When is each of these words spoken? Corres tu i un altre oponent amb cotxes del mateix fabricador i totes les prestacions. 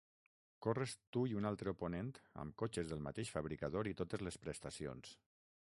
Corres 0.65 0.93
tu 1.17 1.21
i 1.33 1.37
un 1.41 1.49
altre 1.49 1.73
oponent 1.75 2.09
amb 2.45 2.57
cotxes 2.63 2.89
del 2.93 3.05
mateix 3.09 3.33
fabricador 3.37 3.93
i 3.93 3.97
totes 4.03 4.27
les 4.29 4.41
prestacions. 4.47 5.17